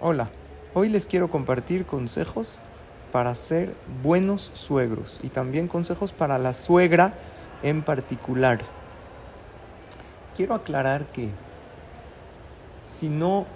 [0.00, 0.30] Hola,
[0.74, 2.60] hoy les quiero compartir consejos
[3.10, 7.14] para ser buenos suegros y también consejos para la suegra
[7.64, 8.60] en particular.
[10.36, 11.30] Quiero aclarar que
[12.86, 13.46] si no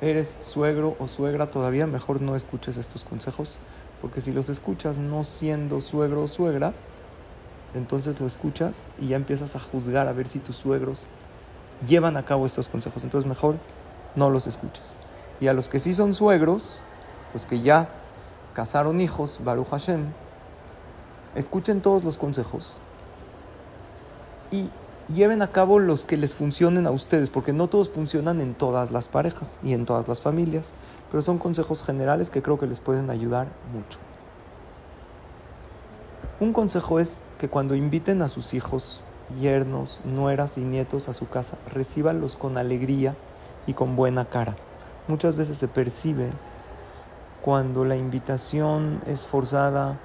[0.00, 3.58] eres suegro o suegra todavía, mejor no escuches estos consejos,
[4.00, 6.72] porque si los escuchas no siendo suegro o suegra,
[7.74, 11.06] entonces lo escuchas y ya empiezas a juzgar a ver si tus suegros
[11.86, 13.04] llevan a cabo estos consejos.
[13.04, 13.56] Entonces mejor
[14.16, 14.96] no los escuches.
[15.40, 16.82] Y a los que sí son suegros,
[17.32, 17.88] los que ya
[18.54, 20.06] casaron hijos, Baruch Hashem,
[21.34, 22.78] escuchen todos los consejos
[24.50, 24.68] y
[25.14, 28.90] lleven a cabo los que les funcionen a ustedes, porque no todos funcionan en todas
[28.90, 30.74] las parejas y en todas las familias,
[31.10, 33.98] pero son consejos generales que creo que les pueden ayudar mucho.
[36.40, 39.02] Un consejo es que cuando inviten a sus hijos,
[39.40, 43.16] yernos, nueras y nietos a su casa, recíbanlos con alegría
[43.66, 44.56] y con buena cara.
[45.08, 46.30] Muchas veces se percibe
[47.42, 49.98] cuando la invitación es forzada,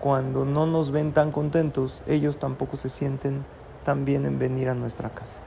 [0.00, 3.44] cuando no nos ven tan contentos, ellos tampoco se sienten
[3.84, 5.42] tan bien en venir a nuestra casa.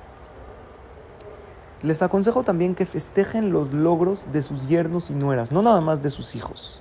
[1.82, 6.02] Les aconsejo también que festejen los logros de sus yernos y nueras, no nada más
[6.02, 6.80] de sus hijos.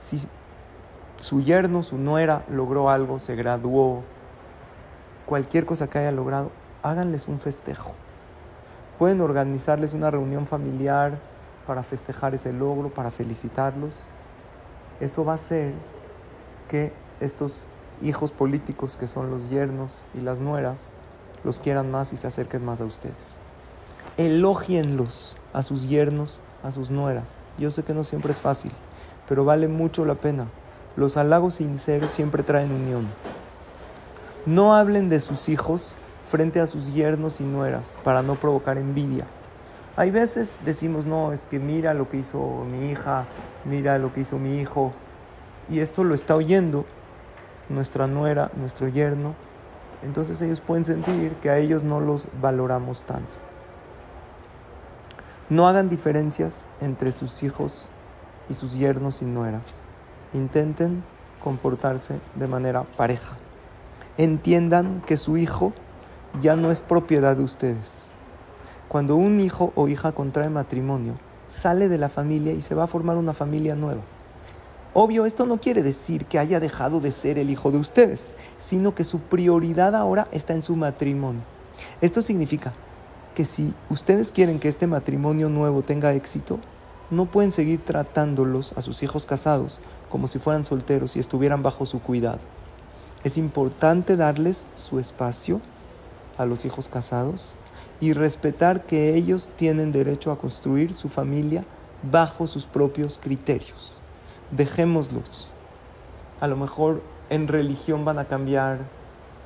[0.00, 0.20] Si
[1.18, 4.02] su yerno, su nuera logró algo, se graduó,
[5.24, 6.50] cualquier cosa que haya logrado,
[6.82, 7.94] háganles un festejo.
[8.98, 11.18] Pueden organizarles una reunión familiar
[11.68, 14.02] para festejar ese logro, para felicitarlos.
[15.00, 15.74] Eso va a hacer
[16.66, 17.66] que estos
[18.00, 20.92] hijos políticos que son los yernos y las nueras
[21.44, 23.38] los quieran más y se acerquen más a ustedes.
[24.16, 27.38] Elógienlos a sus yernos, a sus nueras.
[27.58, 28.72] Yo sé que no siempre es fácil,
[29.28, 30.46] pero vale mucho la pena.
[30.96, 33.06] Los halagos sinceros siempre traen unión.
[34.46, 39.26] No hablen de sus hijos frente a sus yernos y nueras para no provocar envidia.
[39.98, 43.24] Hay veces decimos, no, es que mira lo que hizo mi hija,
[43.64, 44.92] mira lo que hizo mi hijo,
[45.68, 46.86] y esto lo está oyendo
[47.68, 49.34] nuestra nuera, nuestro yerno,
[50.04, 53.32] entonces ellos pueden sentir que a ellos no los valoramos tanto.
[55.50, 57.90] No hagan diferencias entre sus hijos
[58.48, 59.82] y sus yernos y nueras.
[60.32, 61.02] Intenten
[61.42, 63.36] comportarse de manera pareja.
[64.16, 65.72] Entiendan que su hijo
[66.40, 68.07] ya no es propiedad de ustedes.
[68.88, 71.18] Cuando un hijo o hija contrae matrimonio,
[71.50, 74.00] sale de la familia y se va a formar una familia nueva.
[74.94, 78.94] Obvio, esto no quiere decir que haya dejado de ser el hijo de ustedes, sino
[78.94, 81.42] que su prioridad ahora está en su matrimonio.
[82.00, 82.72] Esto significa
[83.34, 86.58] que si ustedes quieren que este matrimonio nuevo tenga éxito,
[87.10, 91.84] no pueden seguir tratándolos a sus hijos casados como si fueran solteros y estuvieran bajo
[91.84, 92.40] su cuidado.
[93.22, 95.60] Es importante darles su espacio
[96.38, 97.54] a los hijos casados
[98.00, 101.64] y respetar que ellos tienen derecho a construir su familia
[102.02, 103.98] bajo sus propios criterios
[104.50, 105.50] dejémoslos.
[106.40, 108.78] A lo mejor en religión van a cambiar,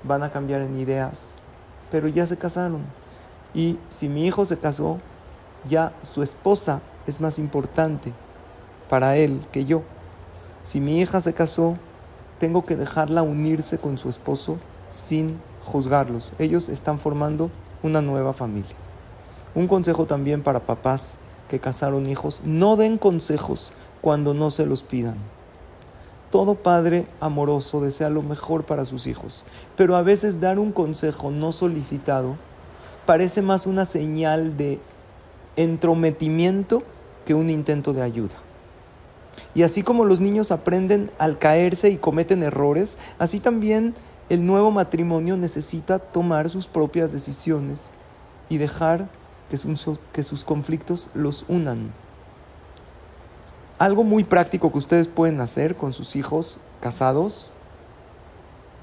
[0.04, 1.30] van a cambiar en ideas,
[1.90, 2.82] pero ya se casaron.
[3.54, 4.98] Y si mi hijo se casó,
[5.68, 8.12] ya su esposa es más importante
[8.88, 9.82] para él que yo.
[10.64, 11.76] Si mi hija se casó,
[12.38, 14.58] tengo que dejarla unirse con su esposo
[14.90, 16.34] sin juzgarlos.
[16.38, 17.50] Ellos están formando
[17.82, 18.76] una nueva familia.
[19.54, 21.16] Un consejo también para papás
[21.48, 25.16] que casaron hijos, no den consejos cuando no se los pidan.
[26.30, 29.44] Todo padre amoroso desea lo mejor para sus hijos,
[29.76, 32.36] pero a veces dar un consejo no solicitado
[33.04, 34.80] parece más una señal de
[35.56, 36.82] entrometimiento
[37.26, 38.34] que un intento de ayuda.
[39.54, 43.94] Y así como los niños aprenden al caerse y cometen errores, así también
[44.32, 47.90] el nuevo matrimonio necesita tomar sus propias decisiones
[48.48, 49.08] y dejar
[49.50, 51.92] que sus, conflictos los unan.
[53.78, 57.50] Algo muy práctico que ustedes pueden hacer con sus hijos casados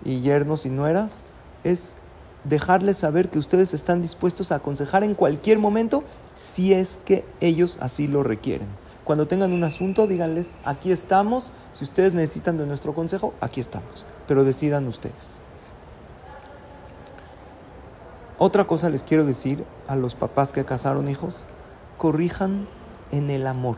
[0.05, 1.23] y yernos y nueras
[1.63, 1.95] es
[2.43, 6.03] dejarles saber que ustedes están dispuestos a aconsejar en cualquier momento
[6.35, 8.67] si es que ellos así lo requieren.
[9.09, 14.05] Cuando tengan un asunto, díganles, aquí estamos, si ustedes necesitan de nuestro consejo, aquí estamos,
[14.27, 15.39] pero decidan ustedes.
[18.37, 21.47] Otra cosa les quiero decir a los papás que casaron hijos,
[21.97, 22.67] corrijan
[23.09, 23.77] en el amor.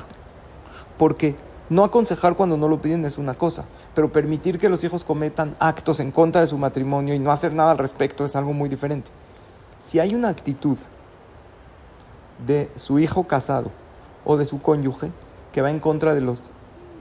[0.97, 1.37] Porque
[1.69, 3.63] no aconsejar cuando no lo piden es una cosa,
[3.95, 7.53] pero permitir que los hijos cometan actos en contra de su matrimonio y no hacer
[7.53, 9.11] nada al respecto es algo muy diferente.
[9.79, 10.77] Si hay una actitud
[12.45, 13.71] de su hijo casado
[14.25, 15.11] o de su cónyuge
[15.51, 16.51] que va en contra de, los,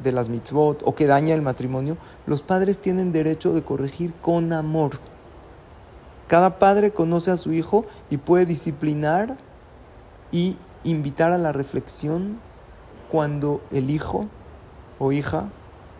[0.02, 1.96] de las mitzvot o que daña el matrimonio,
[2.26, 4.92] los padres tienen derecho de corregir con amor.
[6.28, 9.36] Cada padre conoce a su hijo y puede disciplinar
[10.32, 12.38] y invitar a la reflexión
[13.10, 14.26] cuando el hijo
[14.98, 15.48] o hija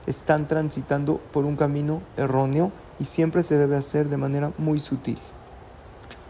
[0.07, 5.19] están transitando por un camino erróneo y siempre se debe hacer de manera muy sutil.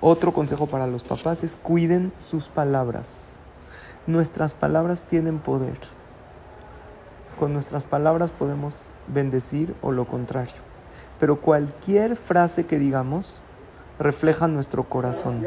[0.01, 3.31] Otro consejo para los papás es cuiden sus palabras.
[4.11, 5.79] Nuestras palabras tienen poder.
[7.39, 10.57] Con nuestras palabras podemos bendecir o lo contrario.
[11.21, 13.45] Pero cualquier frase que digamos
[14.01, 15.47] refleja nuestro corazón.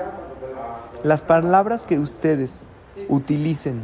[1.03, 2.65] Las palabras que ustedes
[3.09, 3.81] utilicen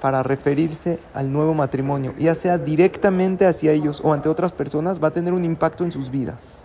[0.00, 5.08] para referirse al nuevo matrimonio, ya sea directamente hacia ellos o ante otras personas, va
[5.08, 6.64] a tener un impacto en sus vidas.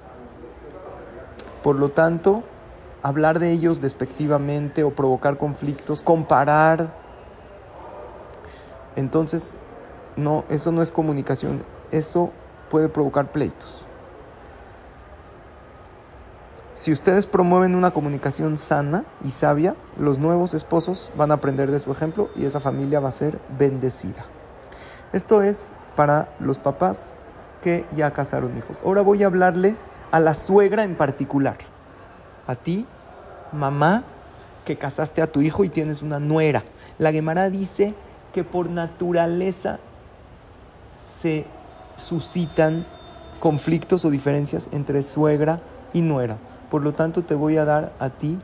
[1.63, 2.43] Por lo tanto,
[3.03, 7.06] hablar de ellos despectivamente o provocar conflictos, comparar.
[8.97, 9.55] Entonces,
[10.17, 12.31] no, eso no es comunicación, eso
[12.69, 13.85] puede provocar pleitos.
[16.73, 21.79] Si ustedes promueven una comunicación sana y sabia, los nuevos esposos van a aprender de
[21.79, 24.25] su ejemplo y esa familia va a ser bendecida.
[25.13, 27.13] Esto es para los papás
[27.61, 28.81] que ya casaron hijos.
[28.83, 29.75] Ahora voy a hablarle
[30.11, 31.57] a la suegra en particular.
[32.47, 32.85] A ti,
[33.51, 34.03] mamá,
[34.65, 36.63] que casaste a tu hijo y tienes una nuera.
[36.97, 37.95] La Gemara dice
[38.37, 39.79] que por naturaleza
[41.03, 41.47] se
[41.97, 42.85] suscitan
[43.39, 45.59] conflictos o diferencias entre suegra
[45.91, 46.37] y nuera.
[46.69, 48.37] Por lo tanto, te voy a dar a ti,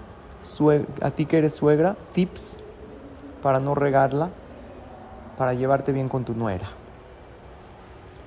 [0.99, 2.57] a ti que eres suegra, tips
[3.43, 4.31] para no regarla,
[5.37, 6.69] para llevarte bien con tu nuera.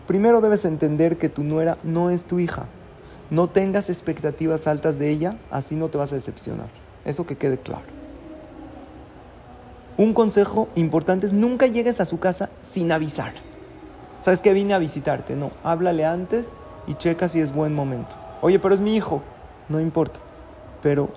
[0.06, 2.66] Primero debes entender que tu nuera no es tu hija.
[3.28, 6.69] No tengas expectativas altas de ella, así no te vas a decepcionar.
[7.04, 8.06] Eso que quede claro.
[9.98, 13.32] Un consejo importante es nunca llegues a su casa sin avisar.
[14.20, 15.37] ¿Sabes que vine a visitarte?
[15.37, 16.52] No, háblale antes
[16.87, 18.14] y checa si es buen momento.
[18.43, 19.22] Oye, pero es mi hijo.
[19.70, 20.20] No importa.
[20.82, 21.08] Pero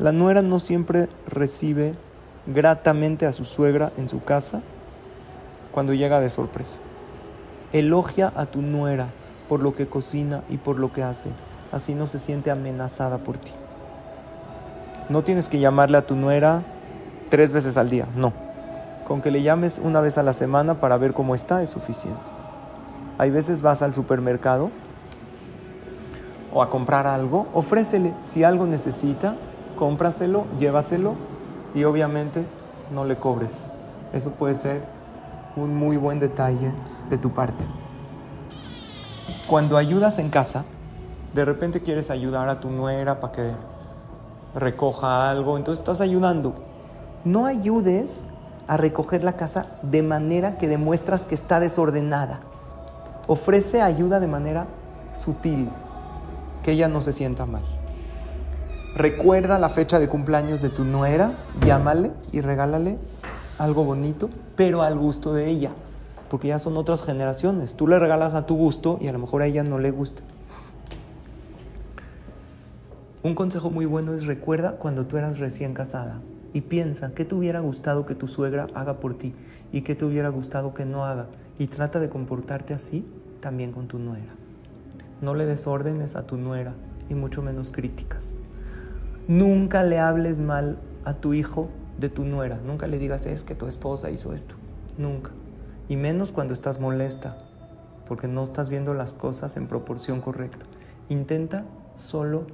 [0.00, 1.94] la nuera no siempre recibe
[2.46, 4.62] gratamente a su suegra en su casa
[5.70, 6.80] cuando llega de sorpresa.
[7.72, 9.10] Elogia a tu nuera
[9.48, 11.30] por lo que cocina y por lo que hace.
[11.70, 13.52] Así no se siente amenazada por ti.
[15.08, 16.62] No tienes que llamarle a tu nuera
[17.30, 18.32] tres veces al día, no.
[19.06, 22.30] Con que le llames una vez a la semana para ver cómo está es suficiente.
[23.18, 24.70] Hay veces vas al supermercado
[26.52, 28.14] o a comprar algo, ofrécele.
[28.24, 29.36] Si algo necesita,
[29.76, 31.14] cómpraselo, llévaselo
[31.74, 32.44] y obviamente
[32.92, 33.72] no le cobres.
[34.12, 34.82] Eso puede ser
[35.56, 36.72] un muy buen detalle
[37.10, 37.66] de tu parte.
[39.46, 40.64] Cuando ayudas en casa,
[41.34, 43.52] de repente quieres ayudar a tu nuera para que
[44.54, 46.67] recoja algo, entonces estás ayudando.
[47.28, 48.26] No ayudes
[48.68, 52.40] a recoger la casa de manera que demuestras que está desordenada.
[53.26, 54.66] Ofrece ayuda de manera
[55.12, 55.68] sutil,
[56.62, 57.64] que ella no se sienta mal.
[58.96, 61.34] Recuerda la fecha de cumpleaños de tu nuera,
[61.66, 62.96] llámale y regálale
[63.58, 65.72] algo bonito, pero al gusto de ella,
[66.30, 67.74] porque ya son otras generaciones.
[67.74, 70.22] Tú le regalas a tu gusto y a lo mejor a ella no le gusta.
[73.22, 77.34] Un consejo muy bueno es recuerda cuando tú eras recién casada y piensa qué te
[77.34, 79.34] hubiera gustado que tu suegra haga por ti
[79.72, 81.26] y qué te hubiera gustado que no haga
[81.58, 83.06] y trata de comportarte así
[83.40, 84.34] también con tu nuera.
[85.20, 86.74] No le des órdenes a tu nuera
[87.08, 88.30] y mucho menos críticas.
[89.26, 92.60] Nunca le hables mal a tu hijo de tu nuera.
[92.64, 94.54] Nunca le digas es que tu esposa hizo esto.
[94.96, 95.32] Nunca.
[95.88, 97.36] Y menos cuando estás molesta,
[98.06, 100.66] porque no estás viendo las cosas en proporción correcta.
[101.08, 101.64] Intenta
[101.96, 102.46] solo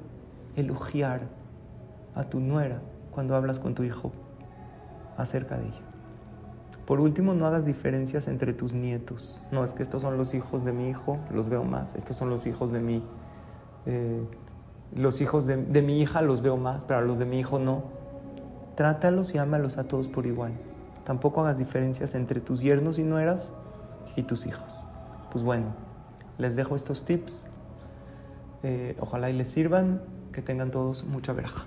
[0.56, 1.22] elogiar
[2.14, 2.80] a tu nuera
[3.14, 4.12] cuando hablas con tu hijo
[5.16, 5.80] acerca de ella.
[6.86, 9.40] Por último, no hagas diferencias entre tus nietos.
[9.50, 11.94] No, es que estos son los hijos de mi hijo, los veo más.
[11.94, 13.02] Estos son los hijos de mi...
[13.86, 14.22] Eh,
[14.94, 17.84] los hijos de, mi hija los veo más, pero a los de mi hijo no.
[18.76, 20.52] Trátalos y ámalos a todos por igual.
[21.04, 23.52] Tampoco hagas diferencias entre tus yernos y nueras
[24.14, 24.72] y tus hijos.
[25.32, 25.74] Pues bueno,
[26.38, 27.46] les dejo estos tips.
[28.62, 30.02] Eh, ojalá y les sirvan.
[30.32, 31.66] Que tengan todos mucha veraja.